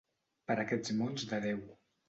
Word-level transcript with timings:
Per 0.51 0.55
aquests 0.63 0.95
mons 1.03 1.29
de 1.35 1.43
Déu. 1.47 1.65